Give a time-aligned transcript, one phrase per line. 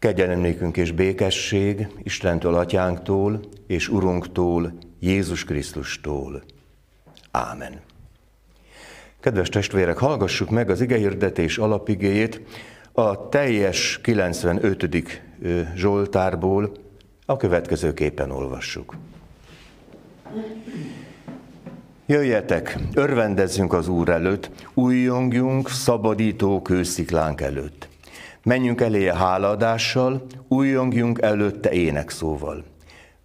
[0.00, 6.42] Kegyelemnékünk és békesség Istentől, Atyánktól és Urunktól, Jézus Krisztustól.
[7.30, 7.80] Ámen.
[9.20, 12.40] Kedves testvérek, hallgassuk meg az igehirdetés alapigéjét
[12.92, 14.88] a teljes 95.
[15.74, 16.72] Zsoltárból,
[17.26, 18.96] a következőképpen olvassuk.
[22.06, 27.89] Jöjjetek, örvendezzünk az Úr előtt, újjongjunk szabadító kősziklánk előtt.
[28.42, 32.64] Menjünk eléje hálaadással, újjongjunk előtte énekszóval.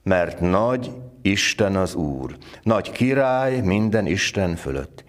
[0.03, 5.04] Mert nagy Isten az Úr, nagy király minden Isten fölött.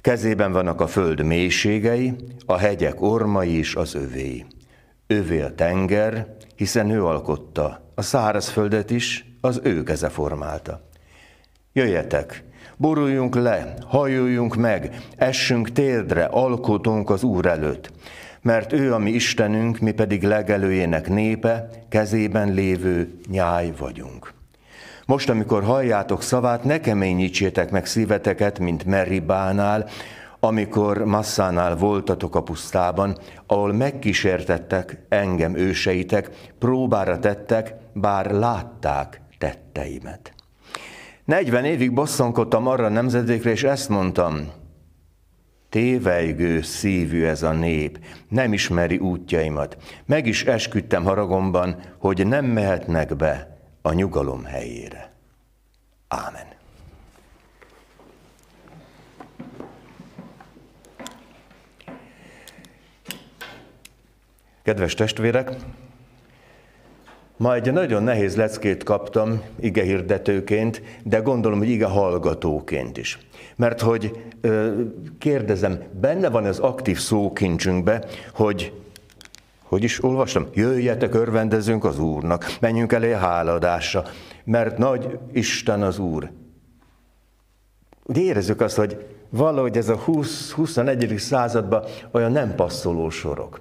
[0.00, 2.14] Kezében vannak a föld mélységei,
[2.46, 4.46] a hegyek ormai is az övé.
[5.06, 10.88] Övé a tenger, hiszen ő alkotta, a szárazföldet is az ő keze formálta.
[11.72, 12.44] Jöjjetek,
[12.76, 17.92] boruljunk le, hajuljunk meg, essünk térdre, alkotunk az Úr előtt
[18.42, 24.32] mert ő a mi Istenünk, mi pedig legelőjének népe, kezében lévő nyáj vagyunk.
[25.06, 29.88] Most, amikor halljátok szavát, ne keményítsétek meg szíveteket, mint Meribánál,
[30.40, 40.34] amikor Masszánál voltatok a pusztában, ahol megkísértettek engem őseitek, próbára tettek, bár látták tetteimet.
[41.24, 44.50] 40 évig bosszankodtam arra a nemzedékre, és ezt mondtam,
[45.70, 49.76] Tévejgő szívű ez a nép, nem ismeri útjaimat.
[50.06, 55.12] Meg is esküdtem haragomban, hogy nem mehetnek be a nyugalom helyére.
[56.08, 56.46] Ámen.
[64.62, 65.50] Kedves testvérek,
[67.40, 73.18] Ma egy nagyon nehéz leckét kaptam ige hirdetőként, de gondolom, hogy ige hallgatóként is.
[73.56, 74.24] Mert hogy
[75.18, 78.72] kérdezem, benne van az aktív szókincsünkbe, hogy
[79.62, 80.46] hogy is olvastam?
[80.54, 84.04] Jöjjetek, örvendezünk az Úrnak, menjünk elé háladásra,
[84.44, 86.30] mert nagy Isten az Úr.
[88.04, 91.18] Ugye érezzük azt, hogy valahogy ez a 20-21.
[91.18, 93.60] században olyan nem passzoló sorok.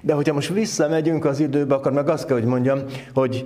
[0.00, 2.78] De hogyha most visszamegyünk az időbe, akkor meg azt kell, hogy mondjam,
[3.14, 3.44] hogy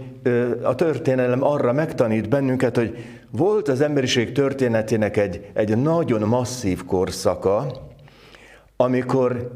[0.62, 2.96] a történelem arra megtanít bennünket, hogy
[3.30, 7.66] volt az emberiség történetének egy, egy nagyon masszív korszaka,
[8.76, 9.50] amikor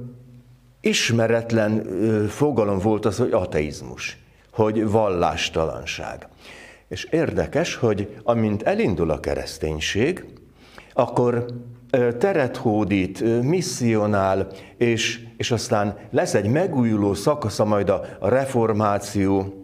[0.80, 1.86] ismeretlen
[2.28, 4.18] fogalom volt az, hogy ateizmus,
[4.52, 6.28] hogy vallástalanság.
[6.88, 10.24] És érdekes, hogy amint elindul a kereszténység,
[10.92, 11.46] akkor
[12.18, 14.46] teret hódít, misszionál,
[14.76, 19.54] és, és aztán lesz egy megújuló szakasza majd a, reformáció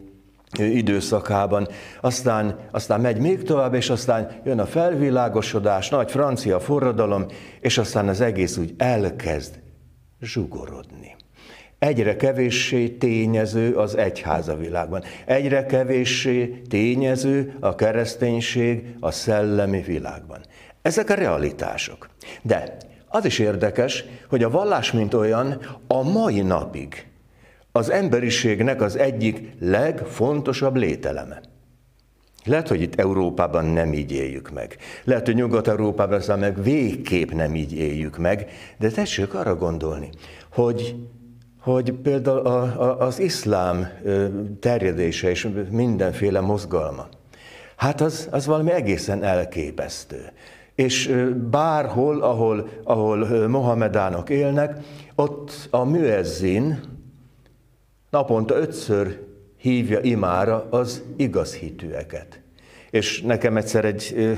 [0.59, 1.69] időszakában,
[2.01, 7.27] aztán, aztán megy még tovább, és aztán jön a felvilágosodás, nagy francia forradalom,
[7.61, 9.61] és aztán az egész úgy elkezd
[10.21, 11.17] zsugorodni.
[11.79, 15.03] Egyre kevéssé tényező az egyház a világban.
[15.25, 20.41] Egyre kevéssé tényező a kereszténység a szellemi világban.
[20.83, 22.09] Ezek a realitások.
[22.43, 22.77] De
[23.09, 27.07] az is érdekes, hogy a vallás, mint olyan, a mai napig
[27.73, 31.41] az emberiségnek az egyik legfontosabb lételeme.
[32.45, 34.77] Lehet, hogy itt Európában nem így éljük meg.
[35.05, 40.09] Lehet, hogy Nyugat-Európában aztán meg végképp nem így éljük meg, de tessék arra gondolni,
[40.53, 40.97] hogy,
[41.61, 43.89] hogy például a, a, az iszlám
[44.61, 47.09] terjedése és mindenféle mozgalma,
[47.77, 50.33] hát az, az valami egészen elképesztő
[50.83, 51.15] és
[51.51, 54.77] bárhol, ahol, ahol Mohamedánok élnek,
[55.15, 56.81] ott a műezzin
[58.11, 59.21] naponta ötször
[59.57, 62.41] hívja imára az igaz hitűeket.
[62.91, 64.33] És nekem egyszer egy ö,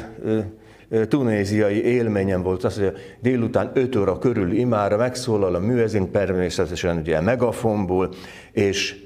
[0.88, 6.96] ö, tunéziai élményem volt az, hogy délután 5 óra körül imára megszólal a műezin, természetesen
[6.96, 8.14] ugye megafonból,
[8.52, 9.04] és,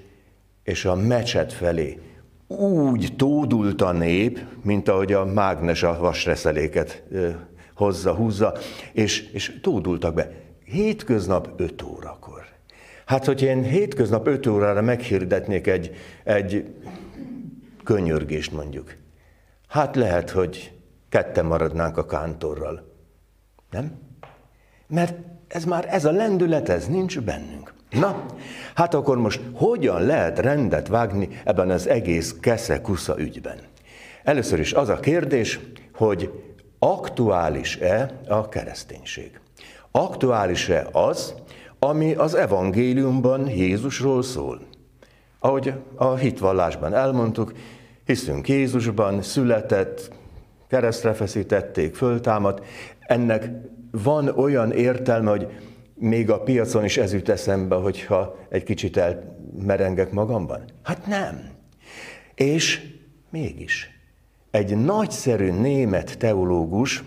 [0.63, 1.99] és a mecset felé
[2.57, 7.03] úgy tódult a nép, mint ahogy a mágnes a vasreszeléket
[7.75, 8.55] hozza, húzza,
[8.93, 10.33] és, és tódultak be.
[10.65, 12.47] Hétköznap 5 órakor.
[13.07, 16.75] Hát, hogy én hétköznap 5 órára meghirdetnék egy, egy
[17.85, 18.97] könyörgést mondjuk,
[19.69, 20.73] hát lehet, hogy
[21.09, 22.93] ketten maradnánk a kántorral.
[23.71, 23.99] Nem?
[24.87, 25.15] Mert
[25.49, 27.75] ez már, ez a lendület, ez nincs bennünk.
[27.91, 28.25] Na,
[28.75, 33.59] hát akkor most hogyan lehet rendet vágni ebben az egész kesze-kusza ügyben?
[34.25, 35.61] Először is az a kérdés,
[35.95, 36.31] hogy
[36.79, 39.41] aktuális-e a kereszténység?
[39.91, 41.35] Aktuális-e az,
[41.79, 44.61] ami az evangéliumban Jézusról szól?
[45.39, 47.53] Ahogy a hitvallásban elmondtuk,
[48.05, 50.11] hiszünk Jézusban, született,
[50.69, 52.65] keresztre feszítették, föltámadt.
[53.01, 53.51] Ennek
[53.91, 55.49] van olyan értelme, hogy
[55.99, 60.65] még a piacon is ez jut eszembe, hogyha egy kicsit elmerengek magamban?
[60.83, 61.51] Hát nem.
[62.35, 62.81] És
[63.31, 63.99] mégis
[64.51, 67.05] egy nagyszerű német teológus,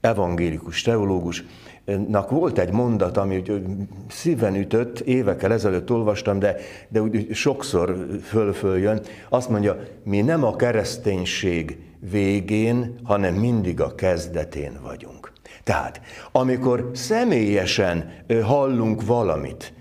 [0.00, 3.62] evangélikus teológusnak volt egy mondat, ami úgy
[4.08, 6.56] szíven ütött, évekkel ezelőtt olvastam, de,
[6.88, 9.00] de úgy sokszor föl-följön.
[9.28, 11.78] Azt mondja, mi nem a kereszténység
[12.10, 15.32] végén, hanem mindig a kezdetén vagyunk.
[15.68, 16.00] Tehát,
[16.32, 18.12] amikor személyesen
[18.42, 19.72] hallunk valamit,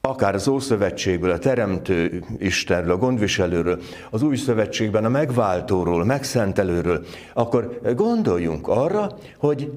[0.00, 3.80] akár az Ószövetségből, a Teremtő Istenről, a gondviselőről,
[4.10, 7.04] az Új Szövetségben a megváltóról, megszentelőről,
[7.34, 9.72] akkor gondoljunk arra, hogy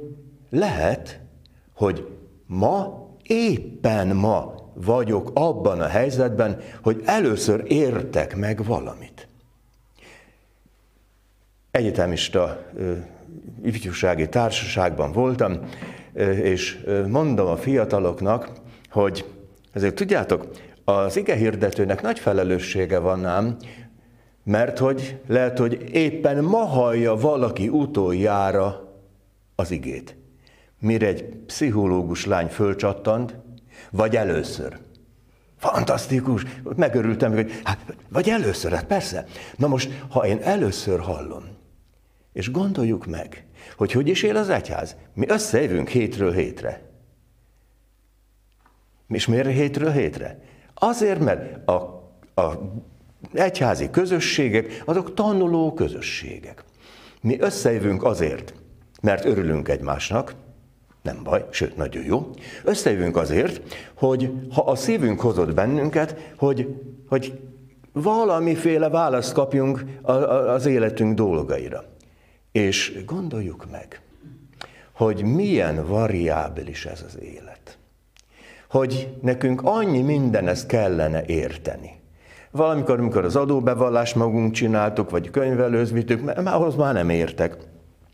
[0.49, 1.19] lehet,
[1.73, 2.07] hogy
[2.45, 9.27] ma, éppen ma vagyok abban a helyzetben, hogy először értek meg valamit.
[11.71, 12.65] Egyetemista
[13.63, 15.59] ifjúsági társaságban voltam,
[16.41, 18.51] és mondom a fiataloknak,
[18.89, 19.25] hogy
[19.71, 20.47] ezért tudjátok,
[20.83, 23.57] az ige hirdetőnek nagy felelőssége van ám,
[24.43, 28.93] mert hogy lehet, hogy éppen ma hallja valaki utoljára
[29.55, 30.15] az igét.
[30.79, 33.35] Mire egy pszichológus lány fölcsattant,
[33.91, 34.77] vagy először.
[35.57, 36.45] Fantasztikus!
[36.75, 39.25] Megörültem, hogy hát, vagy először, hát persze.
[39.55, 41.56] Na most, ha én először hallom,
[42.37, 43.45] és gondoljuk meg,
[43.77, 44.95] hogy hogy is él az egyház.
[45.13, 46.81] Mi összejövünk hétről hétre.
[49.07, 50.39] És miért hétről hétre?
[50.73, 51.73] Azért, mert a,
[52.35, 52.51] a
[53.33, 56.63] egyházi közösségek, azok tanuló közösségek.
[57.21, 58.53] Mi összejövünk azért,
[59.01, 60.35] mert örülünk egymásnak,
[61.01, 62.29] nem baj, sőt, nagyon jó.
[62.63, 66.75] Összejövünk azért, hogy ha a szívünk hozott bennünket, hogy,
[67.07, 67.39] hogy
[67.91, 69.83] valamiféle választ kapjunk
[70.47, 71.95] az életünk dolgaira.
[72.57, 74.01] És gondoljuk meg,
[74.93, 77.77] hogy milyen variábilis ez az élet.
[78.69, 81.99] Hogy nekünk annyi mindenezt kellene érteni.
[82.51, 87.57] Valamikor, amikor az adóbevallást magunk csináltuk, vagy könyvelőz vittük, mert ahhoz már nem értek.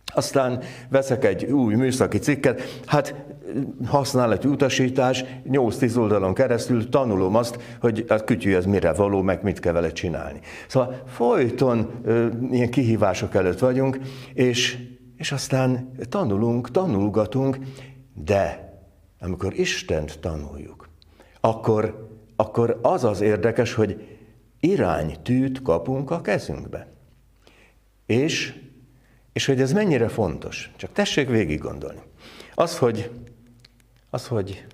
[0.05, 3.15] Aztán veszek egy új műszaki cikket, hát
[3.85, 9.59] használati utasítás, 8-10 oldalon keresztül tanulom azt, hogy a kütyű ez mire való, meg mit
[9.59, 10.39] kell vele csinálni.
[10.67, 11.91] Szóval folyton
[12.51, 13.99] ilyen kihívások előtt vagyunk,
[14.33, 14.77] és,
[15.17, 17.57] és aztán tanulunk, tanulgatunk,
[18.13, 18.73] de
[19.19, 20.89] amikor Istent tanuljuk,
[21.39, 24.07] akkor, akkor az az érdekes, hogy
[24.59, 26.87] iránytűt kapunk a kezünkbe.
[28.05, 28.59] És,
[29.33, 30.71] és hogy ez mennyire fontos.
[30.75, 32.01] Csak tessék végig gondolni.
[32.55, 33.11] Az, hogy
[34.13, 34.65] az, hogy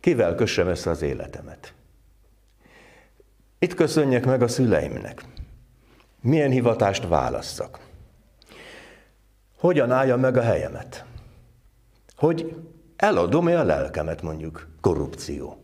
[0.00, 1.74] kivel kössem össze az életemet.
[3.58, 5.24] Itt köszönjek meg a szüleimnek.
[6.20, 7.80] Milyen hivatást válasszak.
[9.58, 11.04] Hogyan állja meg a helyemet.
[12.16, 12.56] Hogy
[12.96, 15.56] eladom-e a lelkemet, mondjuk, korrupció.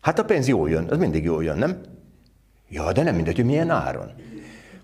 [0.00, 1.80] Hát a pénz jól jön, az mindig jól jön, nem?
[2.68, 4.12] Ja, de nem mindegy, hogy milyen áron.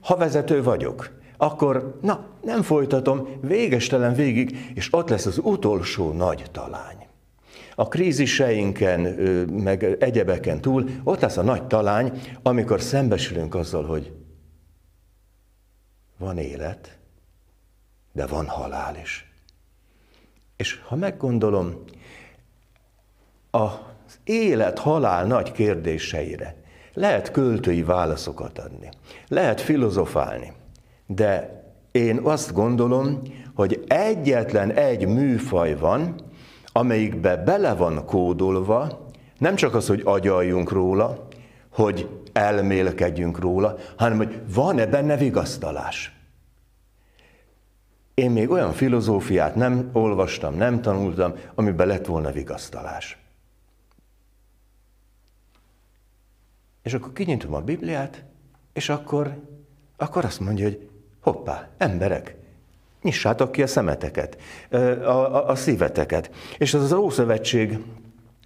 [0.01, 6.45] Ha vezető vagyok, akkor na, nem folytatom végestelen végig, és ott lesz az utolsó nagy
[6.53, 7.08] talány
[7.79, 9.01] a kríziseinken,
[9.51, 14.13] meg egyebeken túl, ott lesz a nagy talány, amikor szembesülünk azzal, hogy
[16.17, 16.99] van élet,
[18.13, 19.33] de van halál is.
[20.57, 21.85] És ha meggondolom,
[23.51, 26.57] az élet-halál nagy kérdéseire
[26.93, 28.89] lehet költői válaszokat adni,
[29.29, 30.53] lehet filozofálni,
[31.07, 33.23] de én azt gondolom,
[33.55, 36.27] hogy egyetlen egy műfaj van,
[36.79, 39.09] amelyikbe bele van kódolva,
[39.39, 41.29] nem csak az, hogy agyaljunk róla,
[41.73, 46.13] hogy elmélkedjünk róla, hanem hogy van-e benne vigasztalás.
[48.15, 53.19] Én még olyan filozófiát nem olvastam, nem tanultam, amiben lett volna vigasztalás.
[56.83, 58.25] És akkor kinyitom a Bibliát,
[58.73, 59.43] és akkor,
[59.97, 62.38] akkor azt mondja, hogy hoppá, emberek,
[63.09, 64.37] Nyissátok ki a szemeteket,
[65.05, 66.31] a, a, szíveteket.
[66.59, 67.79] És az az Ószövetség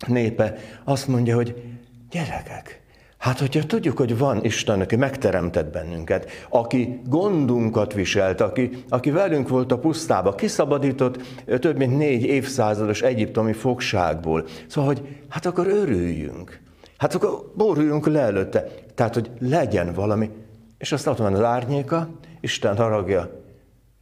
[0.07, 0.55] népe
[0.85, 1.63] azt mondja, hogy
[2.11, 2.81] gyerekek,
[3.19, 9.49] Hát, hogyha tudjuk, hogy van Isten, aki megteremtett bennünket, aki gondunkat viselt, aki, aki velünk
[9.49, 11.23] volt a pusztába, kiszabadított
[11.59, 14.45] több mint négy évszázados egyiptomi fogságból.
[14.67, 16.61] Szóval, hogy hát akkor örüljünk.
[16.97, 18.67] Hát akkor boruljunk le előtte.
[18.95, 20.31] Tehát, hogy legyen valami.
[20.79, 22.09] És azt van az árnyéka,
[22.41, 23.42] Isten haragja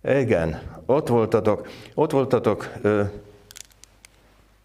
[0.03, 3.03] igen, ott voltatok, ott voltatok ö,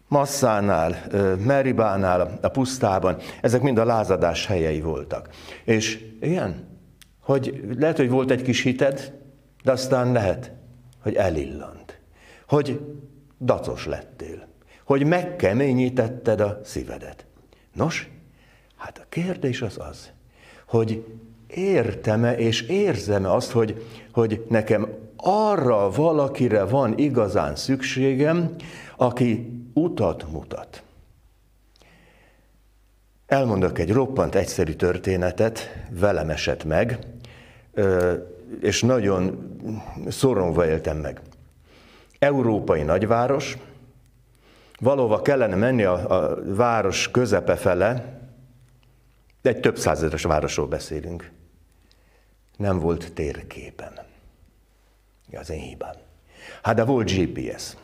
[0.08, 5.28] Masszánál, ö, Meribánál, a pusztában, ezek mind a lázadás helyei voltak.
[5.64, 6.68] És igen,
[7.20, 9.12] hogy lehet, hogy volt egy kis hited,
[9.62, 10.52] de aztán lehet,
[11.02, 12.00] hogy elillant.
[12.48, 12.80] Hogy
[13.40, 14.46] dacos lettél.
[14.84, 17.26] hogy megkeményítetted a szívedet.
[17.72, 18.10] Nos,
[18.76, 20.10] hát a kérdés az az,
[20.66, 21.04] hogy
[21.46, 28.54] értem-e és érzem-e azt, hogy, hogy nekem arra valakire van igazán szükségem,
[28.96, 30.82] aki utat mutat.
[33.26, 36.98] Elmondok egy roppant egyszerű történetet, velem esett meg,
[38.60, 39.50] és nagyon
[40.08, 41.20] szorongva éltem meg.
[42.18, 43.56] Európai nagyváros,
[44.80, 48.20] valóva kellene menni a, a város közepe fele,
[49.42, 51.30] egy több százezeres városról beszélünk.
[52.56, 53.92] Nem volt térképen.
[55.32, 55.94] Az én hibám.
[56.62, 57.76] Hát de volt GPS.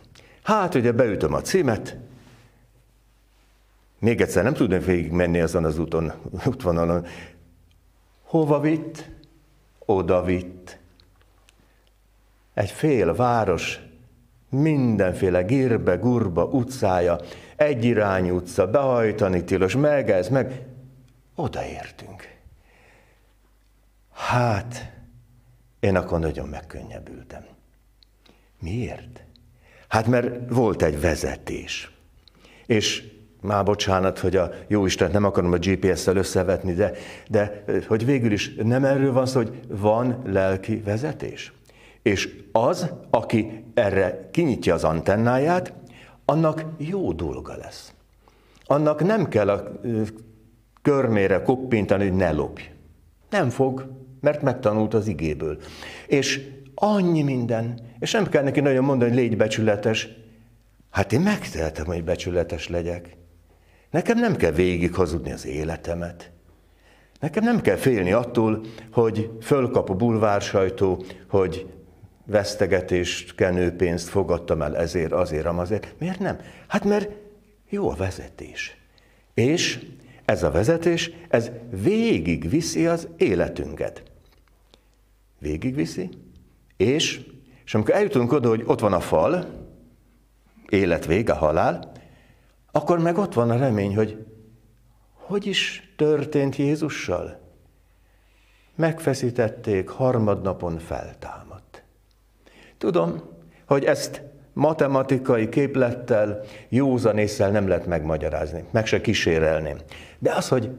[0.42, 1.96] Hát ugye beütöm a címet,
[3.98, 6.12] még egyszer nem tudnék végig menni azon az úton,
[6.46, 7.06] útvonalon.
[8.22, 9.10] Hova vitt?
[9.78, 10.78] Oda vitt.
[12.54, 13.80] Egy fél város,
[14.48, 17.18] mindenféle gírbe, gurba, utcája,
[17.56, 20.66] egyirányú utca, behajtani tilos, meg ez, meg
[21.34, 22.28] odaértünk.
[24.12, 24.91] Hát,
[25.82, 27.44] én akkor nagyon megkönnyebbültem.
[28.60, 29.24] Miért?
[29.88, 31.90] Hát mert volt egy vezetés.
[32.66, 33.10] És
[33.40, 36.92] már bocsánat, hogy a jó Isten nem akarom a GPS-szel összevetni, de,
[37.28, 41.52] de hogy végül is nem erről van szó, hogy van lelki vezetés.
[42.02, 45.72] És az, aki erre kinyitja az antennáját,
[46.24, 47.92] annak jó dolga lesz.
[48.64, 49.80] Annak nem kell a
[50.82, 52.62] körmére koppintani, hogy ne lopj.
[53.30, 53.90] Nem fog,
[54.22, 55.58] mert megtanult az igéből.
[56.06, 60.08] És annyi minden, és nem kell neki nagyon mondani, hogy légy becsületes.
[60.90, 63.16] Hát én megtehetem, hogy becsületes legyek.
[63.90, 66.30] Nekem nem kell végig hazudni az életemet.
[67.20, 71.66] Nekem nem kell félni attól, hogy fölkap a bulvársajtó, hogy
[72.26, 75.94] vesztegetést, kenőpénzt fogadtam el ezért, azért, amazért.
[75.98, 76.38] Miért nem?
[76.68, 77.10] Hát mert
[77.68, 78.76] jó a vezetés.
[79.34, 79.86] És
[80.24, 81.50] ez a vezetés, ez
[81.82, 84.02] végig viszi az életünket.
[85.42, 86.08] Végig viszi,
[86.76, 87.20] és,
[87.64, 89.46] és amikor eljutunk oda, hogy ott van a fal,
[90.68, 91.92] élet vége, halál,
[92.72, 94.26] akkor meg ott van a remény, hogy
[95.12, 97.40] hogy is történt Jézussal?
[98.74, 101.84] Megfeszítették, harmadnapon feltámadt.
[102.78, 103.22] Tudom,
[103.66, 104.22] hogy ezt
[104.52, 109.74] matematikai képlettel, józanésszel nem lehet megmagyarázni, meg se kísérelni.
[110.18, 110.70] De az, hogy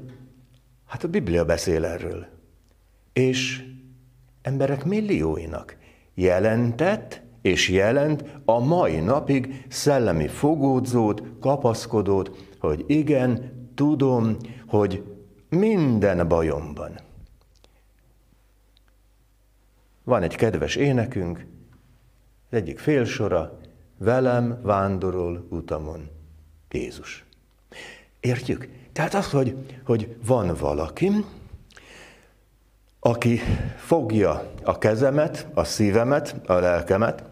[0.87, 2.25] hát a Biblia beszél erről,
[3.13, 3.71] és
[4.43, 5.77] emberek millióinak
[6.13, 15.03] jelentett és jelent a mai napig szellemi fogódzót, kapaszkodót, hogy igen, tudom, hogy
[15.49, 16.99] minden bajomban.
[20.03, 21.45] Van egy kedves énekünk,
[22.49, 23.59] az egyik félsora,
[23.97, 26.09] velem vándorol utamon
[26.71, 27.25] Jézus.
[28.19, 28.69] Értjük?
[28.91, 31.11] Tehát az, hogy, hogy van valaki,
[33.05, 33.39] aki
[33.75, 37.23] fogja a kezemet, a szívemet, a lelkemet,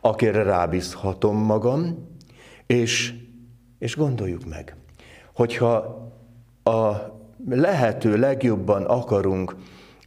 [0.00, 2.08] akire rábízhatom magam,
[2.66, 3.14] és,
[3.78, 4.76] és gondoljuk meg,
[5.34, 5.72] hogyha
[6.64, 6.92] a
[7.48, 9.56] lehető legjobban akarunk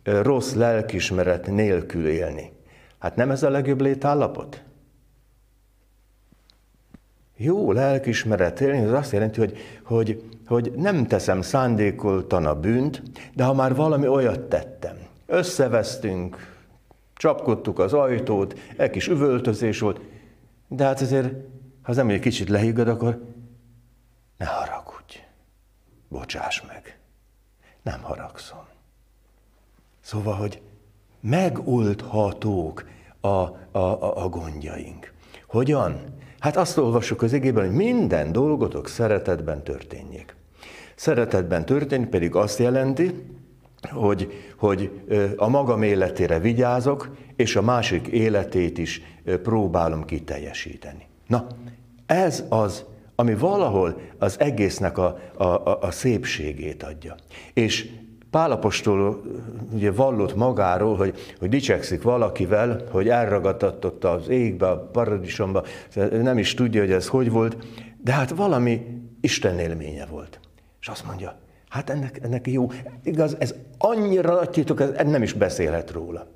[0.04, 2.52] rossz lelkismeret nélkül élni,
[3.00, 4.64] hát nem ez a legjobb létállapot?
[7.38, 13.04] Jó lelkismeret élni, az azt jelenti, hogy, hogy, hogy nem teszem szándékoltan a bűnt,
[13.36, 16.56] de ha már valami olyat tettem, összevesztünk,
[17.16, 20.00] csapkodtuk az ajtót, egy kis üvöltözés volt,
[20.68, 21.34] de hát azért,
[21.82, 23.24] ha az ember egy kicsit lehiggad, akkor
[24.38, 25.20] ne haragudj,
[26.08, 27.00] bocsáss meg,
[27.82, 28.66] nem haragszom.
[30.00, 30.62] Szóval, hogy
[31.20, 32.86] megoldhatók
[33.20, 35.14] a, a, a, a gondjaink.
[35.48, 36.02] Hogyan?
[36.40, 40.36] Hát azt olvassuk az igében, hogy minden dolgotok szeretetben történjék.
[40.96, 43.26] Szeretetben történni pedig azt jelenti,
[43.92, 44.92] hogy, hogy
[45.36, 49.02] a magam életére vigyázok, és a másik életét is
[49.44, 51.06] próbálom kiteljesíteni.
[51.28, 51.48] Na,
[52.06, 57.16] ez az, ami valahol az egésznek a, a, a, szépségét adja.
[57.54, 57.90] És
[58.30, 59.22] Pálapostól
[59.74, 65.64] ugye vallott magáról, hogy, hogy dicsekszik valakivel, hogy elragadtatott az égbe, a paradicsomba,
[66.12, 67.58] nem is tudja, hogy ez hogy volt,
[68.04, 68.86] de hát valami
[69.22, 70.40] Isten élménye volt.
[70.82, 71.40] És azt mondja,
[71.78, 72.72] Hát ennek, ennek jó.
[73.04, 76.28] Igaz, ez annyira nagy titok, ez nem is beszélhet róla.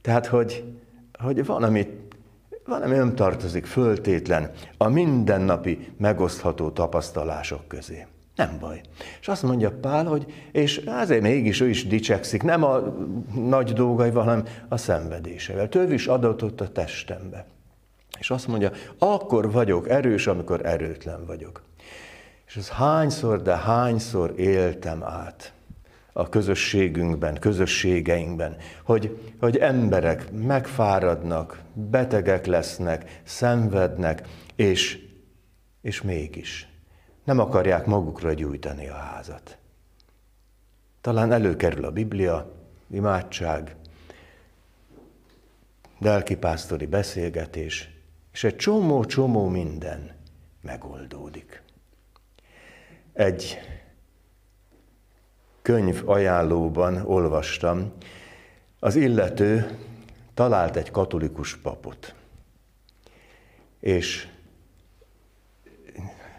[0.00, 0.64] Tehát, hogy,
[1.18, 1.86] hogy van, ami,
[2.66, 8.06] van, ami nem tartozik föltétlen a mindennapi megosztható tapasztalások közé.
[8.36, 8.80] Nem baj.
[9.20, 12.96] És azt mondja Pál, hogy és azért mégis ő is dicsekszik, nem a
[13.34, 15.68] nagy dolgaival, hanem a szenvedésevel.
[15.68, 17.46] Több is adatott a testembe.
[18.18, 21.62] És azt mondja, akkor vagyok erős, amikor erőtlen vagyok.
[22.46, 25.52] És ez hányszor, de hányszor éltem át
[26.12, 34.98] a közösségünkben, közösségeinkben, hogy, hogy emberek megfáradnak, betegek lesznek, szenvednek, és,
[35.80, 36.68] és mégis
[37.24, 39.58] nem akarják magukra gyújtani a házat.
[41.00, 42.52] Talán előkerül a Biblia,
[42.90, 43.76] imádság,
[45.98, 47.90] lelkipásztori beszélgetés,
[48.32, 50.12] és egy csomó-csomó minden
[50.60, 51.63] megoldódik.
[53.14, 53.58] Egy
[55.62, 57.92] könyv ajánlóban olvastam,
[58.78, 59.78] az illető
[60.34, 62.14] talált egy katolikus papot,
[63.80, 64.28] és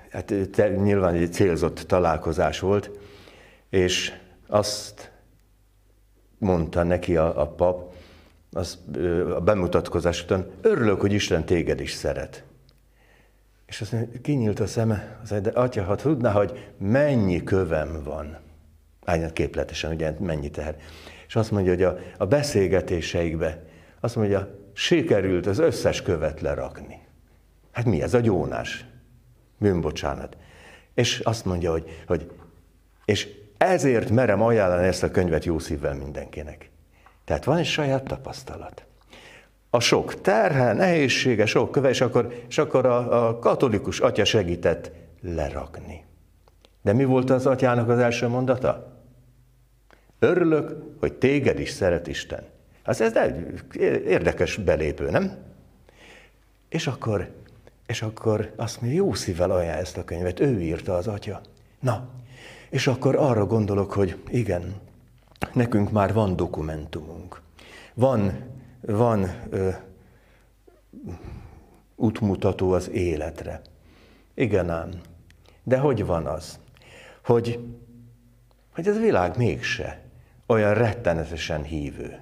[0.09, 2.91] hát nyilván egy célzott találkozás volt,
[3.69, 4.13] és
[4.47, 5.11] azt
[6.37, 7.93] mondta neki a, a pap,
[8.51, 8.79] az,
[9.35, 12.43] a bemutatkozás után, örülök, hogy Isten téged is szeret.
[13.65, 18.37] És azt mondja, kinyílt a szeme, az de atya, ha tudná, hogy mennyi kövem van.
[19.05, 20.75] Ányat képletesen, ugye mennyi teher.
[21.27, 23.63] És azt mondja, hogy a, a beszélgetéseikbe,
[23.99, 26.99] azt mondja, sikerült az összes követ lerakni.
[27.71, 28.85] Hát mi ez a gyónás?
[29.57, 30.37] Bűnbocsánat.
[30.93, 32.31] És azt mondja, hogy, hogy
[33.05, 36.69] és ezért merem ajánlani ezt a könyvet jó szívvel mindenkinek.
[37.23, 38.84] Tehát van egy saját tapasztalat.
[39.75, 44.91] A sok terhe, nehézsége, sok köve, és akkor, és akkor a, a katolikus atya segített
[45.21, 46.03] lerakni.
[46.81, 49.01] De mi volt az atyának az első mondata?
[50.19, 52.43] Örülök, hogy téged is szeret Isten.
[52.83, 53.63] Hát ez egy
[54.07, 55.37] érdekes belépő, nem?
[56.69, 57.31] És akkor,
[57.87, 61.41] és akkor azt mondja, jó szívvel ajánl ezt a könyvet, ő írta az atya.
[61.79, 62.07] Na,
[62.69, 64.73] és akkor arra gondolok, hogy igen,
[65.53, 67.41] nekünk már van dokumentumunk.
[67.93, 68.53] Van,
[68.85, 69.69] van ö,
[71.95, 73.61] útmutató az életre.
[74.33, 74.91] Igen ám.
[75.63, 76.59] De hogy van az?
[77.23, 77.59] Hogy,
[78.73, 80.01] hogy ez a világ mégse
[80.45, 82.19] olyan rettenetesen hívő.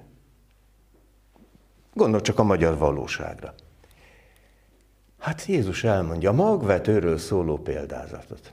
[1.94, 3.54] Gondol csak a magyar valóságra.
[5.18, 8.52] Hát Jézus elmondja a magvetőről szóló példázatot.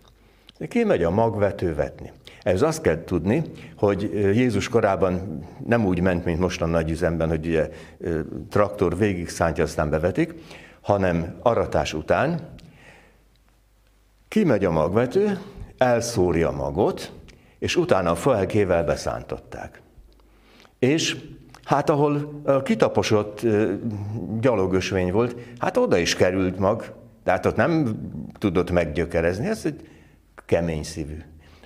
[0.67, 2.11] Ki megy a magvető vetni?
[2.43, 3.43] Ez azt kell tudni,
[3.77, 7.69] hogy Jézus korában nem úgy ment, mint most a nagy üzemben, hogy ugye
[8.49, 10.33] traktor végig szántja, aztán bevetik,
[10.81, 12.49] hanem aratás után
[14.27, 15.39] kimegy a magvető,
[15.77, 17.11] elszórja a magot,
[17.59, 19.81] és utána a felkével beszántották.
[20.79, 21.17] És
[21.63, 23.41] hát ahol a kitaposott
[24.39, 27.99] gyalogösvény volt, hát oda is került mag, de hát ott nem
[28.37, 29.89] tudott meggyökerezni, ez egy
[30.45, 31.17] kemény szívű.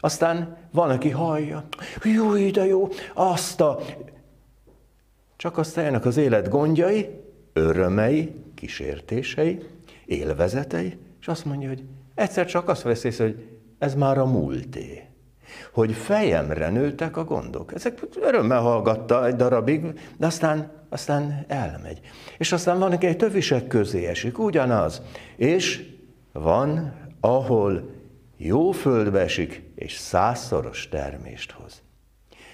[0.06, 1.64] Aztán van, aki hallja,
[2.04, 3.80] jó, de jó, azt a...
[5.36, 7.10] Csak aztán jönnek az élet gondjai,
[7.54, 9.64] örömei, kísértései,
[10.06, 11.84] élvezetei, és azt mondja, hogy
[12.16, 15.04] egyszer csak azt vesz észre, hogy ez már a múlté.
[15.74, 17.74] Hogy fejemre nőttek a gondok.
[17.74, 22.00] Ezek örömmel hallgatta egy darabig, de aztán, aztán elmegy.
[22.38, 25.02] És aztán van, egy tövisek közé esik, ugyanaz.
[25.36, 25.94] És
[26.32, 27.90] van, ahol
[28.38, 31.82] jó földbe esik, és százszoros termést hoz.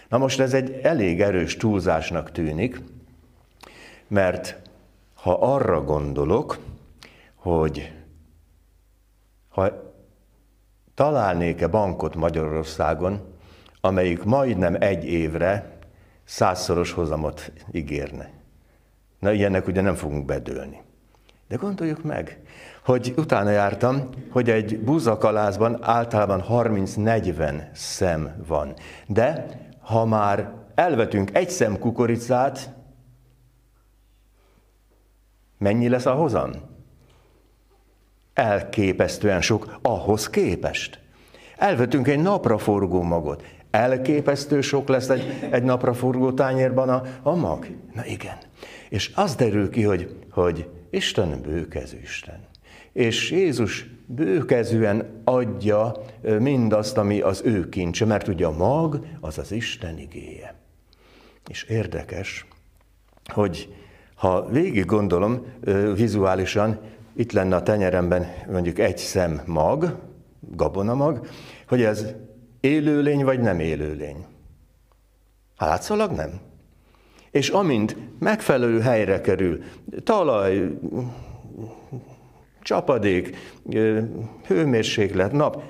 [0.09, 2.81] Na most ez egy elég erős túlzásnak tűnik,
[4.07, 4.61] mert
[5.13, 6.57] ha arra gondolok,
[7.35, 7.93] hogy
[9.49, 9.93] ha
[10.93, 13.35] találnék-e bankot Magyarországon,
[13.81, 15.77] amelyik majdnem egy évre
[16.23, 18.31] százszoros hozamot ígérne.
[19.19, 20.81] Na, ilyennek ugye nem fogunk bedőlni.
[21.51, 22.41] De gondoljuk meg,
[22.85, 28.73] hogy utána jártam, hogy egy búzakalászban általában 30-40 szem van.
[29.07, 29.45] De
[29.81, 32.73] ha már elvetünk egy szem kukoricát,
[35.57, 36.51] mennyi lesz a hozam?
[38.33, 40.99] Elképesztően sok ahhoz képest.
[41.57, 43.43] Elvetünk egy napraforgó magot.
[43.71, 47.67] Elképesztő sok lesz egy, egy napraforgó tányérban a, a mag.
[47.93, 48.37] Na igen.
[48.89, 52.39] És az derül ki, hogy, hogy Isten bőkezű Isten.
[52.93, 55.95] És Jézus bőkezűen adja
[56.39, 60.55] mindazt, ami az ő kincse, mert ugye a mag az az Isten igéje.
[61.49, 62.45] És érdekes,
[63.25, 63.73] hogy
[64.15, 65.45] ha végig gondolom
[65.95, 66.79] vizuálisan,
[67.15, 69.99] itt lenne a tenyeremben mondjuk egy szem mag,
[70.39, 71.27] gabonamag,
[71.67, 72.05] hogy ez
[72.61, 74.25] élőlény vagy nem élőlény.
[75.57, 76.39] Hát látszólag nem.
[77.31, 79.63] És amint megfelelő helyre kerül,
[80.03, 80.77] talaj,
[82.61, 83.35] csapadék,
[84.47, 85.63] hőmérséklet, nap,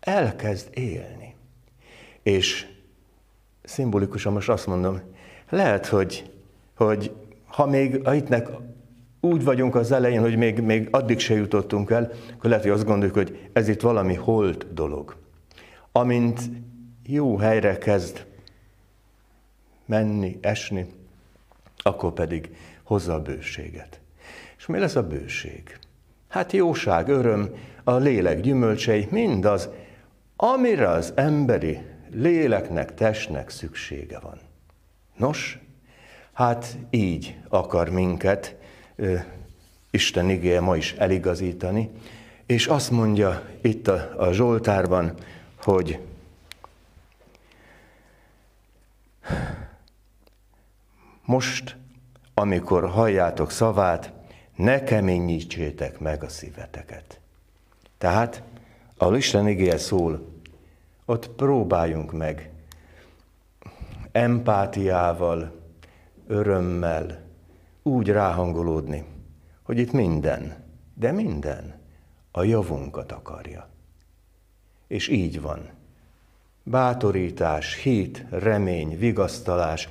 [0.00, 1.34] elkezd élni.
[2.22, 2.66] És
[3.62, 5.00] szimbolikusan most azt mondom,
[5.48, 6.30] lehet, hogy,
[6.76, 7.12] hogy
[7.46, 8.48] ha még a hitnek
[9.20, 12.84] úgy vagyunk az elején, hogy még, még addig se jutottunk el, akkor lehet, hogy azt
[12.84, 15.16] gondoljuk, hogy ez itt valami holt dolog.
[15.92, 16.40] Amint
[17.06, 18.26] jó helyre kezd
[19.84, 20.86] menni, esni,
[21.76, 24.00] akkor pedig hozza a bőséget.
[24.58, 25.78] És mi lesz a bőség?
[26.28, 29.68] Hát jóság, öröm, a lélek gyümölcsei, mindaz,
[30.36, 31.78] amire az emberi
[32.10, 34.38] léleknek, testnek szüksége van.
[35.16, 35.58] Nos,
[36.32, 38.56] hát így akar minket
[39.90, 41.90] Isten igéje ma is eligazítani,
[42.46, 45.14] és azt mondja itt a, a Zsoltárban,
[45.64, 46.00] hogy
[51.24, 51.76] most,
[52.34, 54.12] amikor halljátok szavát,
[54.56, 57.20] ne keményítsétek meg a szíveteket.
[57.98, 58.42] Tehát,
[58.96, 60.30] ahol Isten igéje szól,
[61.04, 62.50] ott próbáljunk meg
[64.12, 65.60] empátiával,
[66.26, 67.22] örömmel
[67.82, 69.04] úgy ráhangolódni,
[69.62, 71.80] hogy itt minden, de minden
[72.30, 73.71] a javunkat akarja.
[74.92, 75.70] És így van.
[76.62, 79.88] Bátorítás, hit, remény, vigasztalás,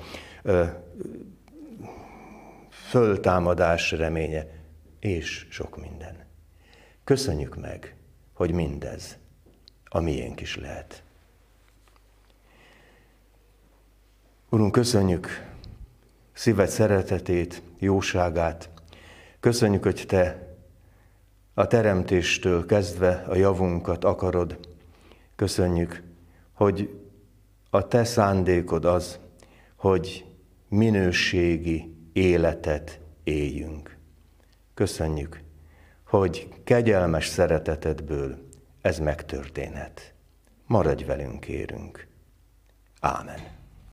[2.70, 4.48] föltámadás reménye,
[5.00, 6.26] és sok minden.
[7.04, 7.96] Köszönjük meg,
[8.34, 9.18] hogy mindez
[9.86, 11.04] a miénk is lehet.
[14.50, 15.50] Urunk, köszönjük
[16.34, 18.70] szíved szeretetét, jóságát.
[19.40, 20.56] Köszönjük, hogy Te
[21.54, 24.70] a teremtéstől kezdve a javunkat akarod.
[25.41, 26.04] Köszönjük,
[26.54, 26.99] hogy
[27.69, 29.19] a Te szándékod az,
[29.75, 30.25] hogy
[30.67, 33.97] minőségi életet éljünk.
[34.73, 35.41] Köszönjük,
[36.06, 38.47] hogy kegyelmes szeretetedből
[38.82, 40.13] ez megtörténhet.
[40.65, 42.08] Maradj velünk, kérünk.
[42.99, 43.39] Ámen.